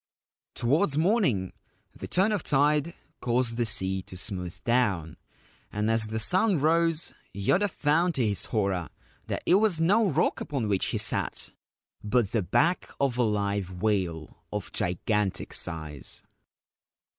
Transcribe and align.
Towards 0.55 0.97
morning 0.97 1.53
the 1.95 2.07
turn 2.07 2.31
of 2.31 2.41
tide 2.41 2.95
caused 3.19 3.55
the 3.57 3.67
sea 3.67 4.01
to 4.01 4.17
smooth 4.17 4.59
down, 4.63 5.15
and 5.71 5.91
as 5.91 6.07
the 6.07 6.19
sun 6.19 6.57
rose 6.57 7.13
Yoda 7.35 7.69
found 7.69 8.15
to 8.15 8.27
his 8.27 8.45
horror 8.45 8.89
that 9.27 9.43
it 9.45 9.53
was 9.53 9.79
no 9.79 10.09
rock 10.09 10.41
upon 10.41 10.67
which 10.67 10.87
he 10.87 10.97
sat, 10.97 11.51
but 12.03 12.31
the 12.31 12.41
back 12.41 12.89
of 12.99 13.15
a 13.19 13.21
live 13.21 13.73
whale 13.83 14.37
of 14.51 14.71
gigantic 14.71 15.53
size. 15.53 16.23